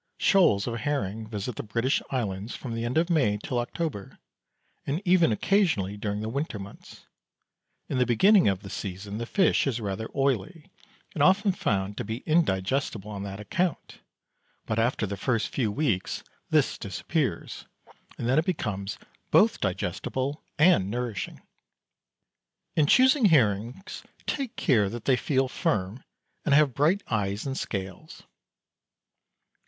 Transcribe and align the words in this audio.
Shoals 0.17 0.65
of 0.65 0.79
herring 0.79 1.27
visit 1.27 1.57
the 1.57 1.61
British 1.61 2.01
Islands 2.09 2.55
from 2.55 2.73
the 2.73 2.85
end 2.85 2.97
of 2.97 3.07
May 3.11 3.37
till 3.37 3.59
October, 3.59 4.17
and 4.87 4.99
even 5.05 5.31
occasionally 5.31 5.95
during 5.95 6.21
the 6.21 6.27
winter 6.29 6.57
months. 6.57 7.05
In 7.87 7.99
the 7.99 8.05
beginning 8.07 8.47
of 8.47 8.63
the 8.63 8.69
season 8.71 9.19
the 9.19 9.27
fish 9.27 9.67
is 9.67 9.79
rather 9.79 10.09
oily, 10.15 10.71
and 11.13 11.21
often 11.21 11.51
found 11.51 11.97
to 11.97 12.03
be 12.03 12.23
indigestible 12.25 13.11
on 13.11 13.21
that 13.25 13.39
account, 13.39 13.99
but 14.65 14.79
after 14.79 15.05
the 15.05 15.15
first 15.17 15.49
few 15.49 15.71
weeks 15.71 16.23
this 16.49 16.79
disappears, 16.79 17.65
and 18.17 18.27
then 18.27 18.39
it 18.39 18.45
becomes 18.45 18.97
both 19.29 19.59
digestible 19.61 20.41
and 20.57 20.89
nourishing. 20.89 21.43
In 22.75 22.87
choosing 22.87 23.25
herrings 23.25 24.01
take 24.25 24.55
care 24.55 24.89
that 24.89 25.05
they 25.05 25.15
feel 25.15 25.47
firm, 25.47 26.03
and 26.43 26.55
have 26.55 26.73
bright 26.73 27.03
eyes 27.07 27.45
and 27.45 27.55
scales. 27.55 28.23